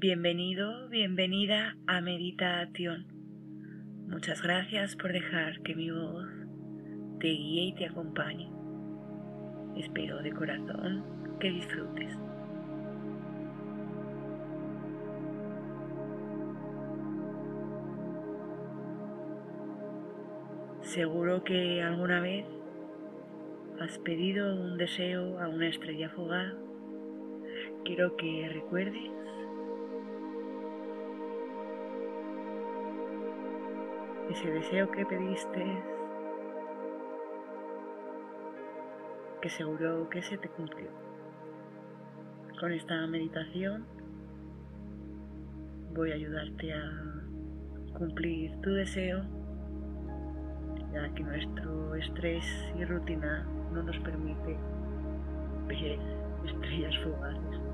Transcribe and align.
Bienvenido, 0.00 0.88
bienvenida 0.90 1.74
a 1.88 2.00
Meditación. 2.00 3.04
Muchas 4.06 4.40
gracias 4.42 4.94
por 4.94 5.12
dejar 5.12 5.60
que 5.62 5.74
mi 5.74 5.90
voz 5.90 6.24
te 7.18 7.26
guíe 7.26 7.62
y 7.64 7.74
te 7.74 7.86
acompañe. 7.86 8.48
Espero 9.76 10.22
de 10.22 10.30
corazón 10.30 11.04
que 11.40 11.50
disfrutes. 11.50 12.16
Seguro 20.82 21.42
que 21.42 21.82
alguna 21.82 22.20
vez 22.20 22.46
has 23.80 23.98
pedido 23.98 24.54
un 24.54 24.78
deseo 24.78 25.40
a 25.40 25.48
una 25.48 25.66
estrella 25.66 26.08
fugaz. 26.10 26.54
Quiero 27.84 28.16
que 28.16 28.48
recuerdes 28.48 29.17
ese 34.30 34.50
deseo 34.50 34.90
que 34.90 35.06
pediste, 35.06 35.82
que 39.40 39.48
seguro 39.48 40.08
que 40.10 40.22
se 40.22 40.36
te 40.36 40.48
cumplió. 40.48 40.88
Con 42.60 42.72
esta 42.72 43.06
meditación 43.06 43.86
voy 45.94 46.12
a 46.12 46.14
ayudarte 46.14 46.72
a 46.72 47.18
cumplir 47.96 48.60
tu 48.60 48.70
deseo, 48.70 49.22
ya 50.92 51.08
que 51.14 51.22
nuestro 51.22 51.94
estrés 51.94 52.44
y 52.78 52.84
rutina 52.84 53.46
no 53.72 53.82
nos 53.82 53.98
permite 54.00 54.56
ver 55.68 55.98
estrellas 56.44 56.96
fugaces. 57.02 57.67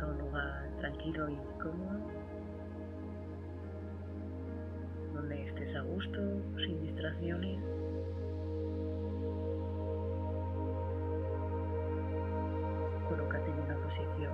Busca 0.00 0.12
un 0.12 0.18
lugar 0.18 0.70
tranquilo 0.78 1.28
y 1.28 1.36
cómodo, 1.60 2.00
donde 5.12 5.46
estés 5.46 5.76
a 5.76 5.82
gusto, 5.82 6.20
sin 6.64 6.80
distracciones. 6.80 7.62
Colócate 13.10 13.50
en 13.50 13.60
una 13.60 13.76
posición 13.76 14.32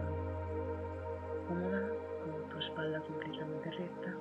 cómoda, 1.48 1.82
con 2.22 2.48
tu 2.50 2.58
espalda 2.58 3.00
completamente 3.00 3.70
recta. 3.72 4.14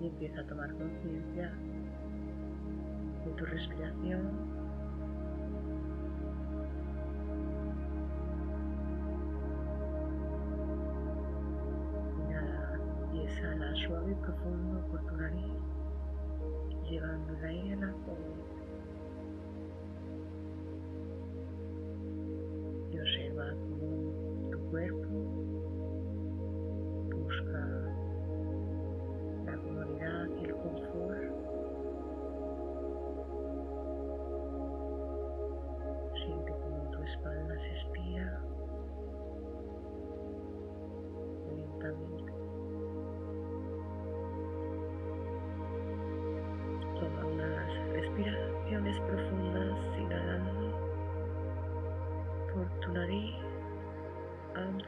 Y 0.00 0.06
empieza 0.06 0.40
a 0.40 0.46
tomar 0.46 0.72
conciencia 0.76 1.52
de 3.24 3.32
tu 3.32 3.44
respiración 3.44 4.65
suave 13.84 14.12
y 14.12 14.14
profundo 14.14 14.80
por 14.90 15.00
tu 15.06 15.16
nariz, 15.16 15.52
llevando 16.88 17.32
el 17.34 17.44
aire 17.44 17.72
a 17.74 17.76
la 17.76 17.94
Y 22.92 22.98
observa 22.98 23.54
tu 24.50 24.58
cuerpo 24.70 25.15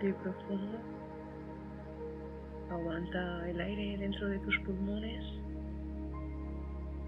y 0.09 0.13
profundo. 0.15 0.79
Aguanta 2.71 3.49
el 3.49 3.61
aire 3.61 3.99
dentro 3.99 4.29
de 4.29 4.39
tus 4.41 4.59
pulmones 4.61 5.25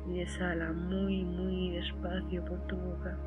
y 0.08 0.20
exhala 0.20 0.72
muy, 0.72 1.24
muy 1.24 1.70
despacio 1.70 2.44
por 2.44 2.66
tu 2.66 2.76
boca. 2.76 3.18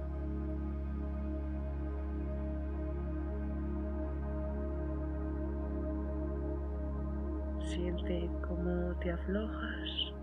Siente 7.65 8.29
cómo 8.47 8.95
te 8.99 9.11
aflojas 9.11 10.13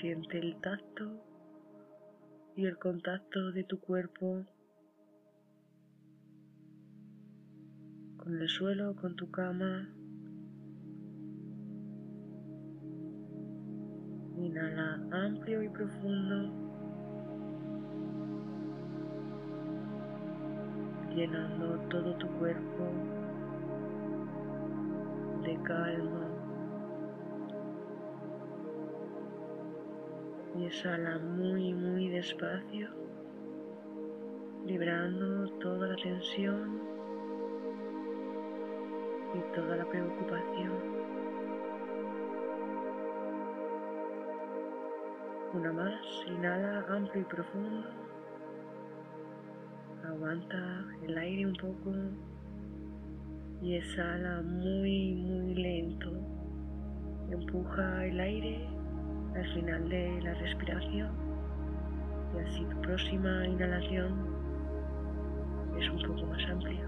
Siente 0.00 0.38
el 0.38 0.54
tacto 0.60 1.33
y 2.56 2.66
el 2.66 2.78
contacto 2.78 3.50
de 3.50 3.64
tu 3.64 3.80
cuerpo 3.80 4.44
con 8.16 8.40
el 8.40 8.48
suelo, 8.48 8.94
con 8.94 9.16
tu 9.16 9.30
cama. 9.30 9.88
Inhala 14.36 15.00
amplio 15.10 15.62
y 15.62 15.68
profundo, 15.68 16.52
llenando 21.14 21.78
todo 21.88 22.14
tu 22.16 22.28
cuerpo 22.38 22.92
de 25.42 25.60
calma, 25.62 26.23
y 30.56 30.66
exhala 30.66 31.18
muy, 31.18 31.74
muy 31.74 32.08
despacio, 32.08 32.88
liberando 34.66 35.50
toda 35.58 35.88
la 35.88 35.96
tensión 35.96 36.80
y 39.34 39.54
toda 39.54 39.76
la 39.76 39.84
preocupación. 39.84 40.72
Una 45.54 45.72
más, 45.72 46.00
inhala 46.26 46.84
amplio 46.88 47.22
y 47.22 47.24
profundo. 47.24 47.88
Aguanta 50.04 50.84
el 51.02 51.16
aire 51.16 51.46
un 51.46 51.54
poco 51.54 51.92
y 53.62 53.76
exhala 53.76 54.42
muy, 54.42 55.14
muy 55.14 55.54
lento. 55.54 56.10
Empuja 57.30 58.06
el 58.06 58.20
aire 58.20 58.73
al 59.34 59.52
final 59.52 59.88
de 59.88 60.20
la 60.22 60.34
respiración 60.34 61.10
y 62.34 62.38
así 62.38 62.64
tu 62.64 62.80
próxima 62.82 63.46
inhalación 63.46 64.12
es 65.78 65.88
un 65.90 66.02
poco 66.02 66.26
más 66.26 66.42
amplia. 66.50 66.86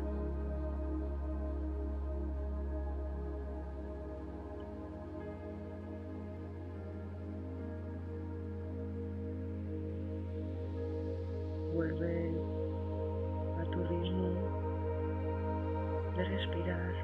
Vuelve 11.74 12.32
a 13.60 13.64
tu 13.70 13.78
ritmo 13.84 14.30
de 16.16 16.24
respirar. 16.24 16.94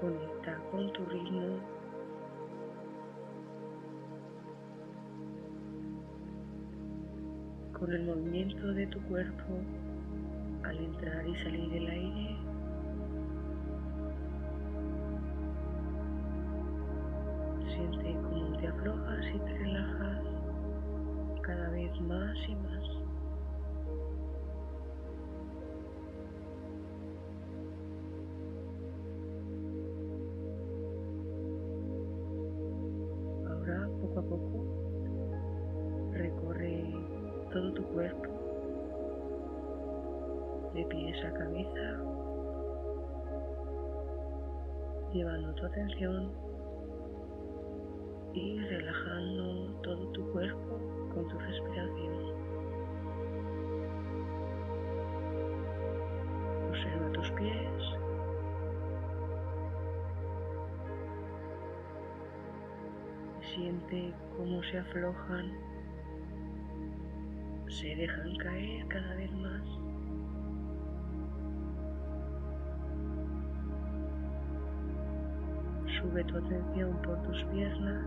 Conecta 0.00 0.58
con 0.70 0.92
tu 0.92 1.04
ritmo 1.06 1.60
con 7.86 7.94
el 7.94 8.02
movimiento 8.02 8.72
de 8.72 8.84
tu 8.88 9.00
cuerpo 9.02 9.60
al 10.64 10.76
entrar 10.76 11.24
y 11.24 11.36
salir 11.44 11.70
del 11.70 11.86
aire. 11.88 12.36
Siente 17.68 18.12
cómo 18.24 18.58
te 18.58 18.66
aflojas 18.66 19.24
y 19.32 19.38
te 19.38 19.58
relajas 19.58 20.18
cada 21.42 21.68
vez 21.68 22.00
más 22.00 22.36
y 22.48 22.56
más. 22.56 22.95
Cuerpo, 37.96 38.28
de 40.74 40.84
pies 40.84 41.24
a 41.24 41.32
cabeza, 41.32 41.96
llevando 45.14 45.54
tu 45.54 45.64
atención 45.64 46.30
y 48.34 48.58
relajando 48.58 49.80
todo 49.82 50.08
tu 50.08 50.30
cuerpo 50.30 50.78
con 51.14 51.26
tu 51.26 51.38
respiración. 51.38 52.14
Observa 56.68 57.12
tus 57.12 57.30
pies. 57.30 57.82
Siente 63.54 64.12
cómo 64.36 64.62
se 64.64 64.80
aflojan, 64.80 65.50
se 67.68 67.96
dejan 67.96 68.36
caer 68.36 68.86
cada 68.88 69.14
vez 69.14 69.32
más. 69.32 69.62
Sube 76.00 76.24
tu 76.24 76.36
atención 76.36 77.00
por 77.02 77.22
tus 77.22 77.44
piernas. 77.44 78.06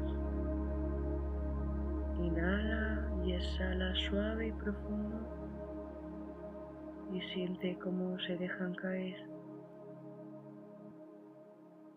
Inhala 2.20 3.12
y 3.26 3.34
exhala 3.34 3.94
suave 3.96 4.48
y 4.48 4.52
profundo. 4.52 5.18
Y 7.14 7.22
siente 7.34 7.78
cómo 7.80 8.20
se 8.20 8.38
dejan 8.38 8.74
caer. 8.76 9.28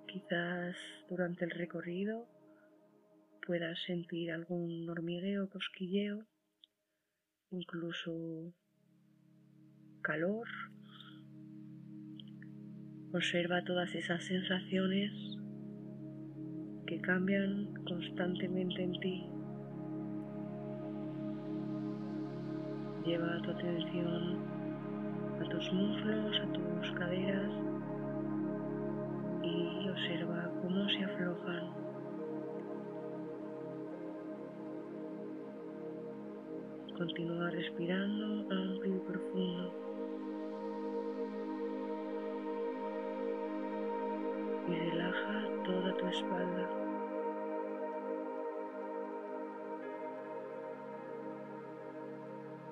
Quizás 0.06 0.76
durante 1.09 1.44
el 1.44 1.50
recorrido 1.50 2.26
puedas 3.47 3.79
sentir 3.87 4.32
algún 4.32 4.88
hormigueo, 4.88 5.49
cosquilleo, 5.49 6.25
incluso 7.52 8.52
calor. 10.00 10.49
Observa 13.12 13.62
todas 13.64 13.94
esas 13.94 14.25
sensaciones 14.25 15.12
que 16.87 17.00
cambian 17.00 17.75
constantemente 17.87 18.82
en 18.82 18.93
ti. 19.00 19.26
Lleva 23.04 23.43
tu 23.43 23.50
atención 23.50 24.38
a 25.40 25.49
tus 25.49 25.72
muslos, 25.72 26.40
a 26.40 26.52
tus 26.52 26.90
caderas 26.93 27.52
y 29.43 29.88
observa 29.88 30.50
cómo 30.62 30.88
se 30.88 31.04
aflojan. 31.04 31.81
Continúa 37.02 37.50
respirando 37.50 38.46
amplio 38.54 38.94
y 38.94 38.99
profundo. 39.00 39.75
Y 44.69 44.72
relaja 44.72 45.49
toda 45.64 45.96
tu 45.96 46.06
espalda. 46.06 46.70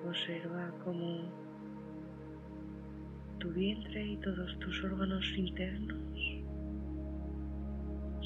Observa 0.07 0.71
cómo 0.85 1.23
tu 3.39 3.49
vientre 3.49 4.01
y 4.01 4.15
todos 4.15 4.57
tus 4.59 4.81
órganos 4.85 5.25
internos 5.35 6.21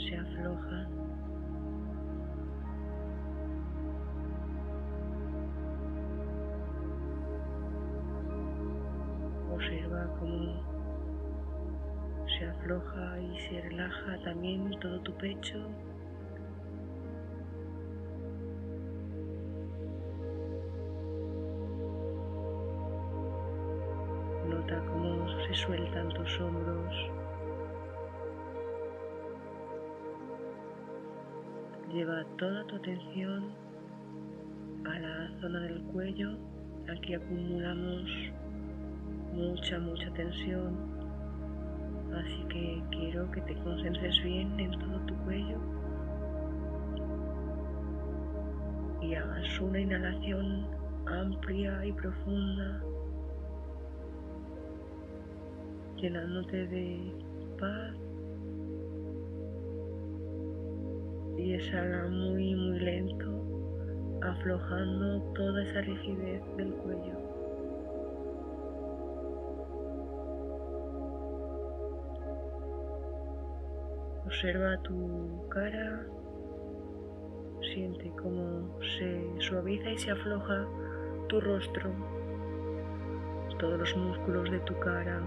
se 0.07 0.15
aflojan. 0.17 1.04
Afloja 12.65 13.19
y 13.19 13.39
se 13.41 13.61
relaja 13.61 14.17
también 14.23 14.71
todo 14.79 14.99
tu 15.01 15.13
pecho 15.17 15.69
Nota 24.49 24.79
cómo 24.85 25.27
se 25.47 25.53
sueltan 25.55 26.09
tus 26.09 26.39
hombros. 26.39 26.95
Lleva 31.91 32.23
toda 32.37 32.65
tu 32.67 32.75
atención 32.75 33.51
a 34.85 34.99
la 34.99 35.41
zona 35.41 35.59
del 35.61 35.81
cuello. 35.85 36.37
Aquí 36.95 37.15
acumulamos 37.15 38.03
mucha, 39.33 39.79
mucha 39.79 40.11
tensión. 40.13 40.94
Así 42.15 42.45
que 42.49 42.81
quiero 42.91 43.29
que 43.31 43.41
te 43.41 43.55
concentres 43.55 44.23
bien 44.23 44.57
en 44.59 44.71
todo 44.71 44.99
tu 45.01 45.15
cuello 45.25 45.59
y 49.01 49.13
hagas 49.15 49.59
una 49.59 49.79
inhalación 49.79 50.67
amplia 51.05 51.85
y 51.85 51.91
profunda 51.91 52.81
llenándote 55.97 56.67
de 56.67 57.13
paz 57.59 57.95
y 61.37 61.53
exhala 61.53 62.07
muy 62.07 62.55
muy 62.55 62.79
lento 62.79 63.41
aflojando 64.21 65.21
toda 65.33 65.63
esa 65.63 65.81
rigidez 65.81 66.41
del 66.57 66.73
cuello. 66.75 67.24
Observa 74.35 74.75
tu 74.83 75.47
cara, 75.47 76.05
siente 77.73 78.11
cómo 78.21 78.77
se 78.81 79.33
suaviza 79.39 79.89
y 79.91 79.97
se 79.97 80.11
afloja 80.11 80.67
tu 81.29 81.39
rostro, 81.39 81.89
todos 83.59 83.79
los 83.79 83.95
músculos 83.95 84.51
de 84.51 84.59
tu 84.59 84.77
cara, 84.81 85.21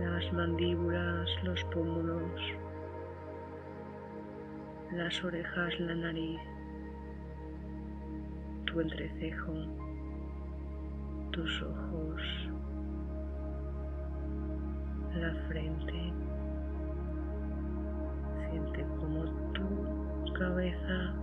las 0.00 0.32
mandíbulas, 0.32 1.28
los 1.42 1.62
pómulos, 1.64 2.40
las 4.92 5.22
orejas, 5.24 5.78
la 5.78 5.94
nariz, 5.94 6.40
tu 8.64 8.80
entrecejo, 8.80 9.52
tus 11.32 11.62
ojos, 11.64 12.22
la 15.14 15.34
frente. 15.48 16.01
Cabeza 20.42 21.14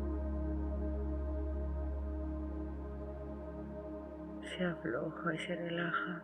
se 4.41 4.63
afloja 4.63 5.35
y 5.35 5.39
se 5.39 5.55
relaja 5.55 6.23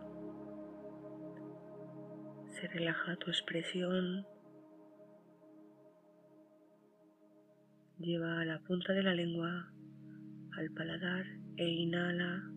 se 2.47 2.67
relaja 2.69 3.17
tu 3.17 3.31
expresión. 3.31 4.25
Lleva 7.99 8.45
la 8.45 8.59
punta 8.59 8.93
de 8.93 9.03
la 9.03 9.13
lengua 9.13 9.73
al 10.57 10.71
paladar 10.71 11.25
e 11.57 11.67
inhala, 11.67 12.49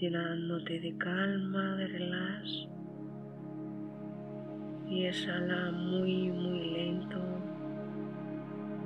llenándote 0.00 0.80
de 0.80 0.96
calma, 0.96 1.76
de 1.76 1.86
relax. 1.88 2.68
Y 4.86 5.04
exhala 5.04 5.72
muy, 5.72 6.30
muy 6.30 6.70
lento, 6.70 7.31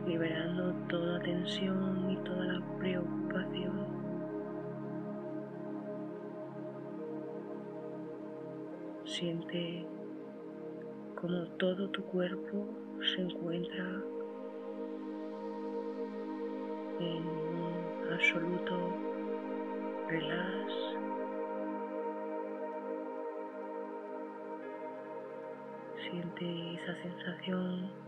liberando 0.07 0.73
toda 0.89 1.21
tensión 1.21 2.11
y 2.11 2.17
toda 2.19 2.45
la 2.45 2.79
preocupación. 2.79 3.87
Siente 9.05 9.85
como 11.21 11.47
todo 11.59 11.89
tu 11.91 12.05
cuerpo 12.05 12.67
se 13.15 13.23
encuentra 13.23 13.85
en 17.01 17.27
un 17.27 18.13
absoluto 18.13 18.79
relax. 20.09 20.73
Siente 25.97 26.75
esa 26.75 26.95
sensación 27.03 28.06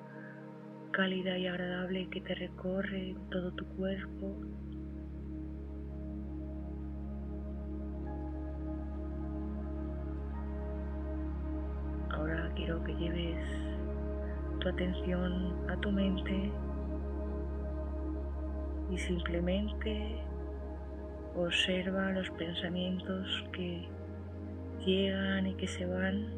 cálida 0.99 1.39
y 1.39 1.47
agradable 1.47 2.09
que 2.11 2.21
te 2.23 2.35
recorre 2.35 3.15
todo 3.31 3.53
tu 3.53 3.65
cuerpo. 3.77 4.35
Quiero 12.57 12.83
que 12.83 12.93
lleves 12.97 13.47
tu 14.59 14.69
atención 14.69 15.55
a 15.71 15.77
tu 15.77 15.93
mente 15.93 16.51
y 18.91 18.99
simplemente 18.99 20.21
observa 21.37 22.11
los 22.11 22.29
pensamientos 22.31 23.45
que 23.53 23.87
llegan 24.85 25.47
y 25.47 25.55
que 25.55 25.69
se 25.69 25.87
van 25.87 26.38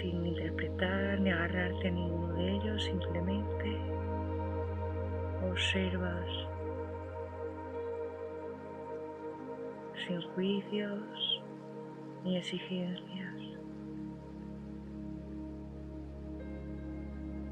sin 0.00 0.26
interpretar 0.26 1.20
ni 1.20 1.30
agarrarte 1.30 1.88
a 1.88 1.90
ninguno 1.90 2.34
de 2.34 2.52
ellos, 2.52 2.84
simplemente 2.84 3.76
observas 5.50 6.28
sin 10.06 10.22
juicios 10.32 11.42
ni 12.24 12.36
exigencias. 12.36 13.34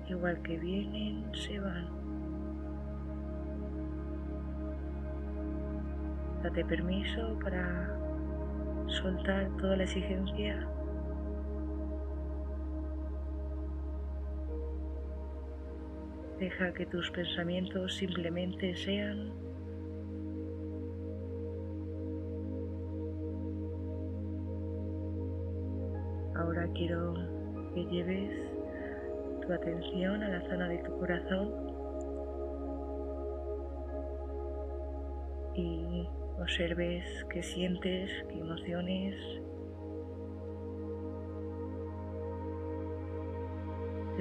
Igual 0.08 0.40
que 0.42 0.56
vienen, 0.58 1.24
se 1.34 1.58
van. 1.58 1.88
Date 6.42 6.64
permiso 6.64 7.36
para 7.42 7.98
soltar 8.86 9.48
toda 9.56 9.76
la 9.76 9.82
exigencia 9.82 10.75
Deja 16.38 16.72
que 16.74 16.86
tus 16.86 17.10
pensamientos 17.10 17.94
simplemente 17.94 18.76
sean 18.76 19.32
Ahora 26.34 26.68
quiero 26.74 27.14
que 27.74 27.84
lleves 27.86 28.30
tu 29.40 29.52
atención 29.52 30.22
a 30.22 30.28
la 30.28 30.40
zona 30.48 30.68
de 30.68 30.78
tu 30.78 30.98
corazón 30.98 31.50
y 35.54 36.06
observes 36.38 37.04
qué 37.30 37.42
sientes, 37.42 38.10
qué 38.28 38.38
emociones 38.38 39.14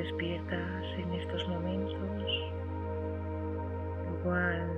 despiertas 0.06 0.84
en 1.00 1.14
estos 1.14 1.48
momentos, 1.48 2.30
igual 4.20 4.70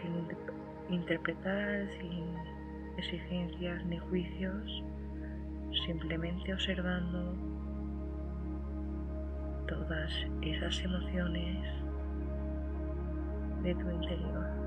sin 0.00 0.94
interpretar, 0.94 1.86
sin 2.00 2.24
exigencias 2.96 3.84
ni 3.84 3.98
juicios, 3.98 4.84
simplemente 5.86 6.54
observando 6.54 7.34
todas 9.68 10.10
esas 10.40 10.82
emociones 10.82 11.68
de 13.62 13.74
tu 13.74 13.90
interior. 13.90 14.65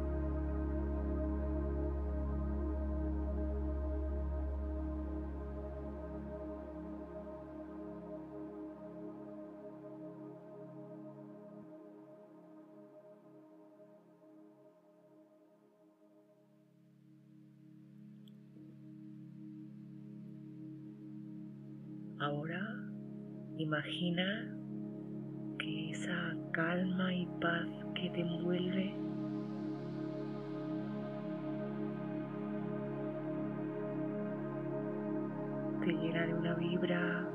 Imagina 23.80 24.46
que 25.58 25.92
esa 25.92 26.36
calma 26.52 27.14
y 27.14 27.26
paz 27.40 27.66
que 27.96 28.10
te 28.10 28.20
envuelve 28.20 28.94
te 35.86 35.94
llena 35.94 36.28
de 36.28 36.34
una 36.34 36.54
vibra 36.56 37.30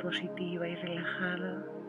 positiva 0.00 0.68
y 0.68 0.74
relajada. 0.76 1.79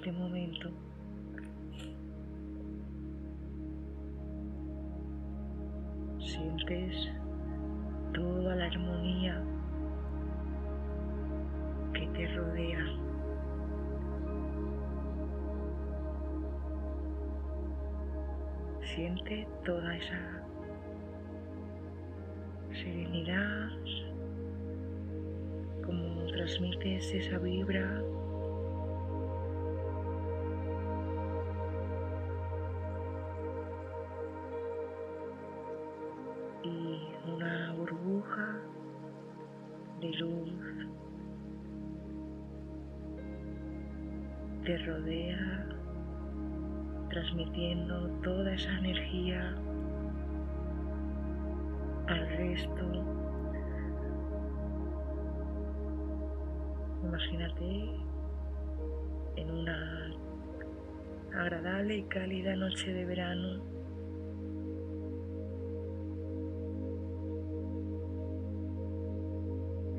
Este 0.00 0.12
momento. 0.12 0.70
Sientes 6.18 7.10
toda 8.14 8.56
la 8.56 8.64
armonía 8.64 9.44
que 11.92 12.06
te 12.14 12.26
rodea. 12.34 12.86
Siente 18.94 19.46
toda 19.66 19.96
esa 19.96 20.42
serenidad, 22.72 23.68
como 25.84 26.24
transmites 26.28 27.12
esa 27.12 27.36
vibra 27.36 28.02
transmitiendo 47.30 48.08
toda 48.22 48.52
esa 48.52 48.70
energía 48.78 49.54
al 52.08 52.28
resto. 52.28 52.84
Imagínate 57.04 57.90
en 59.36 59.50
una 59.50 60.12
agradable 61.34 61.98
y 61.98 62.02
cálida 62.04 62.56
noche 62.56 62.92
de 62.92 63.04
verano. 63.04 63.62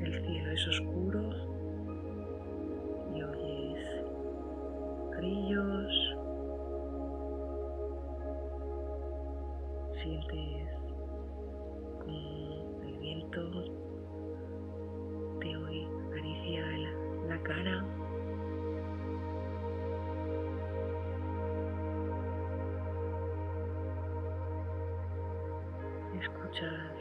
El 0.00 0.12
cielo 0.12 0.50
es 0.50 0.68
oscuro 0.68 1.30
y 3.14 3.22
oyes 3.22 4.02
grillos, 5.16 6.01
sientes 10.30 10.68
como 12.00 12.82
el 12.82 12.98
viento 12.98 13.40
te 15.40 15.56
hoy 15.56 15.88
acaricia 16.10 16.66
la, 16.66 17.34
la 17.34 17.42
cara. 17.42 17.84
Escuchas 26.20 26.96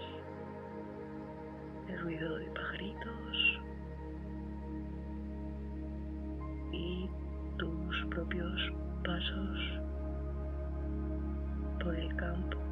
el 1.90 2.00
ruido 2.00 2.38
de 2.38 2.46
pajaritos 2.48 3.60
y 6.72 7.10
tus 7.58 8.06
propios 8.10 8.74
pasos 9.04 9.82
por 11.84 11.96
el 11.96 12.16
campo. 12.16 12.71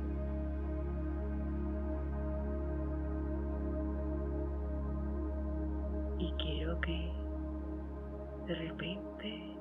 Que 6.77 7.11
de 8.45 8.55
repente 8.55 9.55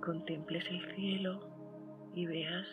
contemples 0.00 0.64
el 0.70 0.94
cielo 0.94 2.10
y 2.14 2.24
veas 2.26 2.66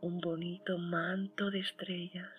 un 0.00 0.18
bonito 0.20 0.78
manto 0.78 1.50
de 1.50 1.60
estrellas. 1.60 2.30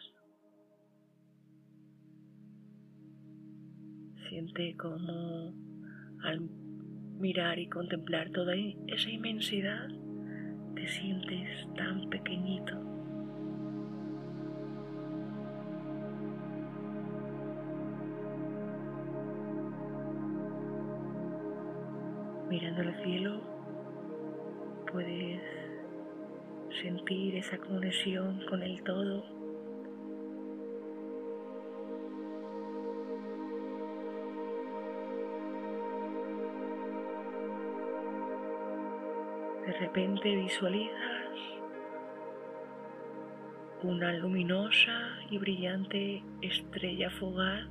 Siente 4.29 4.75
como 4.77 5.53
al 6.23 6.39
mirar 7.19 7.59
y 7.59 7.67
contemplar 7.67 8.29
toda 8.31 8.55
esa 8.87 9.09
inmensidad 9.09 9.89
te 10.75 10.87
sientes 10.87 11.67
tan 11.75 12.09
pequeñito. 12.09 12.94
Mirando 22.55 22.83
al 22.83 23.03
cielo, 23.03 23.41
puedes 24.89 25.41
sentir 26.81 27.35
esa 27.35 27.57
conexión 27.57 28.45
con 28.49 28.63
el 28.63 28.81
todo. 28.81 29.25
De 39.65 39.73
repente 39.73 40.33
visualizas 40.33 41.37
una 43.83 44.13
luminosa 44.13 45.19
y 45.29 45.37
brillante 45.39 46.23
estrella 46.41 47.09
fugaz 47.09 47.67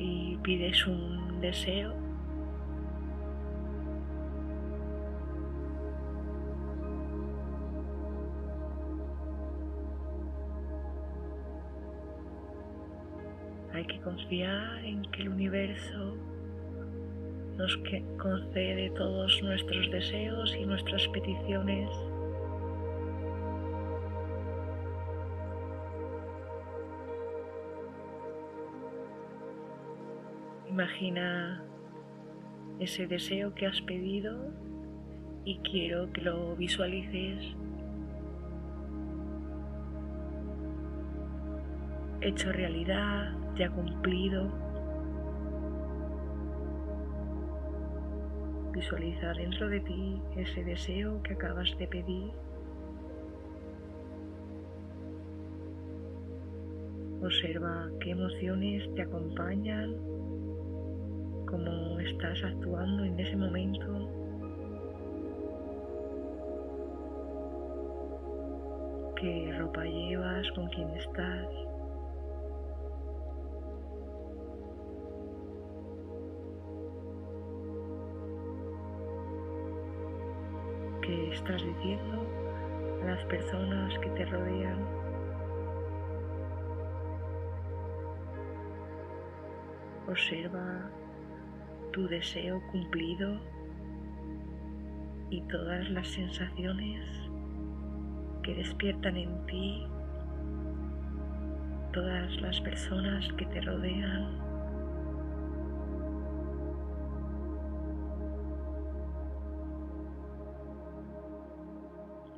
y 0.00 0.38
pides 0.42 0.86
un 0.86 1.40
deseo 1.40 1.94
Hay 13.72 13.84
que 13.86 14.00
confiar 14.00 14.84
en 14.84 15.02
que 15.02 15.22
el 15.22 15.28
universo 15.28 16.16
nos 17.56 17.78
concede 18.18 18.90
todos 18.90 19.42
nuestros 19.42 19.90
deseos 19.90 20.54
y 20.54 20.66
nuestras 20.66 21.06
peticiones. 21.08 21.88
Imagina 30.80 31.62
ese 32.78 33.06
deseo 33.06 33.54
que 33.54 33.66
has 33.66 33.82
pedido 33.82 34.34
y 35.44 35.58
quiero 35.58 36.10
que 36.10 36.22
lo 36.22 36.56
visualices 36.56 37.54
hecho 42.22 42.50
realidad, 42.52 43.30
ya 43.56 43.68
cumplido. 43.68 44.50
Visualiza 48.72 49.34
dentro 49.34 49.68
de 49.68 49.80
ti 49.80 50.22
ese 50.38 50.64
deseo 50.64 51.22
que 51.22 51.34
acabas 51.34 51.76
de 51.76 51.88
pedir. 51.88 52.32
Observa 57.22 57.90
qué 58.00 58.12
emociones 58.12 58.88
te 58.94 59.02
acompañan, 59.02 59.94
cómo 61.50 61.98
estás 62.00 62.42
actuando 62.44 63.04
en 63.04 63.18
ese 63.18 63.36
momento. 63.36 64.08
qué 69.16 69.54
ropa 69.58 69.84
llevas, 69.84 70.50
con 70.52 70.66
quién 70.68 70.88
estás. 70.96 71.70
estás 81.32 81.62
diciendo 81.64 82.26
a 83.02 83.06
las 83.06 83.24
personas 83.24 83.98
que 84.00 84.10
te 84.10 84.24
rodean. 84.26 84.78
Observa 90.08 90.90
tu 91.92 92.06
deseo 92.08 92.62
cumplido 92.70 93.40
y 95.30 95.42
todas 95.42 95.88
las 95.90 96.08
sensaciones 96.08 97.04
que 98.42 98.54
despiertan 98.54 99.16
en 99.16 99.46
ti 99.46 99.86
todas 101.92 102.40
las 102.40 102.60
personas 102.60 103.32
que 103.34 103.46
te 103.46 103.60
rodean. 103.60 104.50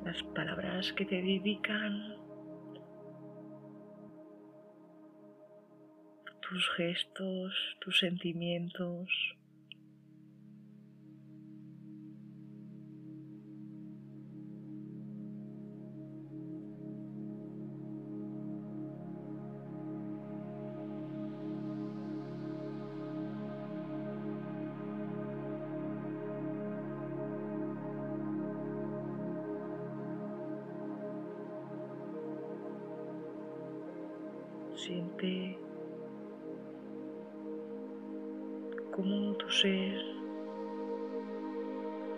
las 0.03 0.21
palabras 0.35 0.91
que 0.93 1.05
te 1.05 1.15
dedican, 1.15 2.17
tus 6.41 6.69
gestos, 6.75 7.53
tus 7.79 7.99
sentimientos. 7.99 9.07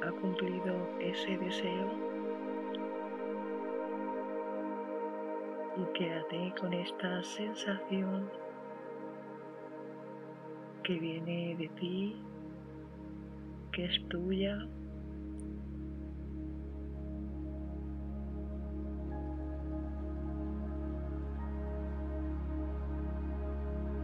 Ha 0.01 0.11
cumplido 0.21 0.75
ese 0.99 1.37
deseo. 1.37 1.89
Y 5.77 5.97
quédate 5.97 6.53
con 6.59 6.73
esta 6.73 7.23
sensación 7.23 8.29
que 10.83 10.99
viene 10.99 11.55
de 11.57 11.67
ti, 11.79 12.15
que 13.71 13.85
es 13.85 14.07
tuya. 14.09 14.57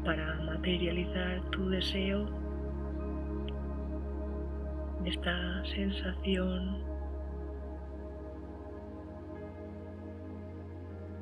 Para 0.03 0.41
materializar 0.41 1.41
tu 1.51 1.69
deseo, 1.69 2.40
esta 5.07 5.63
sensación 5.65 6.83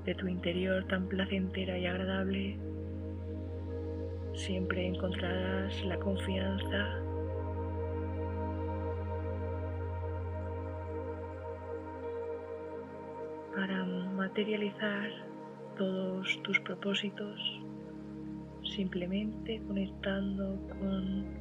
de 0.06 0.16
tu 0.16 0.28
interior 0.28 0.86
tan 0.88 1.08
placentera 1.08 1.78
y 1.78 1.86
agradable, 1.86 2.58
siempre 4.34 4.88
encontrarás 4.88 5.86
la 5.86 5.98
confianza 6.00 7.00
para 13.56 13.86
materializar 13.86 15.12
todos 15.78 16.42
tus 16.44 16.60
propósitos 16.62 17.40
simplemente 18.64 19.62
conectando 19.68 20.60
con 20.80 21.39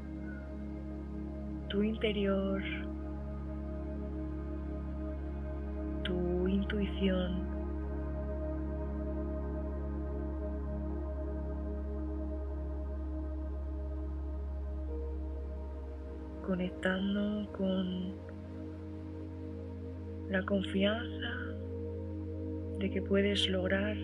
tu 1.69 1.83
interior, 1.83 2.63
tu 6.03 6.49
intuición. 6.49 7.59
conectando 16.47 17.47
con 17.53 18.15
la 20.31 20.43
confianza 20.47 21.29
de 22.79 22.91
que 22.91 23.03
puedes 23.03 23.51
lograr 23.51 23.99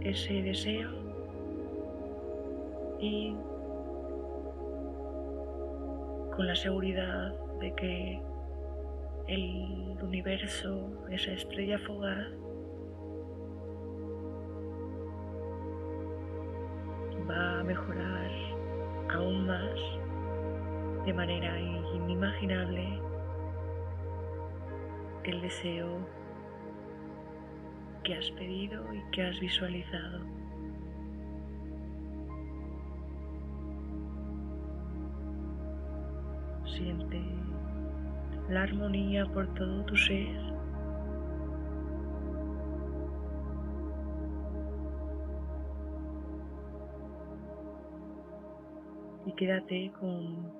ese 0.00 0.42
deseo 0.42 0.90
y 2.98 3.34
con 6.38 6.46
la 6.46 6.54
seguridad 6.54 7.34
de 7.58 7.74
que 7.74 8.22
el 9.26 9.98
universo, 10.00 10.88
esa 11.10 11.32
estrella 11.32 11.80
fugaz, 11.80 12.28
va 17.28 17.58
a 17.58 17.64
mejorar 17.64 18.30
aún 19.10 19.48
más 19.48 19.80
de 21.06 21.12
manera 21.12 21.58
inimaginable 21.58 23.00
el 25.24 25.40
deseo 25.40 26.06
que 28.04 28.14
has 28.14 28.30
pedido 28.30 28.94
y 28.94 29.02
que 29.10 29.24
has 29.24 29.40
visualizado. 29.40 30.37
Siente 36.78 37.20
la 38.48 38.62
armonía 38.62 39.26
por 39.26 39.52
todo 39.54 39.84
tu 39.84 39.96
ser. 39.96 40.28
Y 49.26 49.32
quédate 49.32 49.90
con 49.98 50.52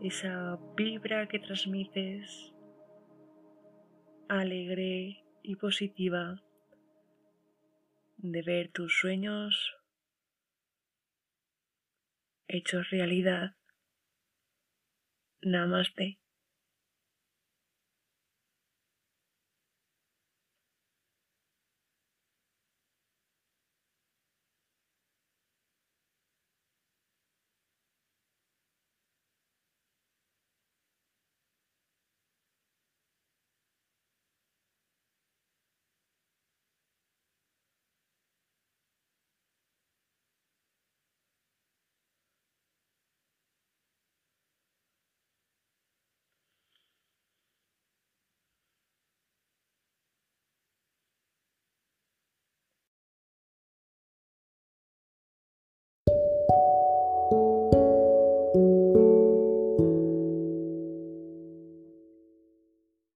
esa 0.00 0.58
vibra 0.76 1.28
que 1.28 1.38
transmites 1.38 2.52
alegre 4.28 5.22
y 5.44 5.54
positiva 5.54 6.42
de 8.16 8.42
ver 8.42 8.72
tus 8.72 8.98
sueños 8.98 9.76
hechos 12.48 12.90
realidad. 12.90 13.55
Namaste. 15.44 16.18